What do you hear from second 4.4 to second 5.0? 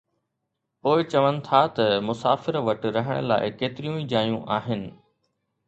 آهن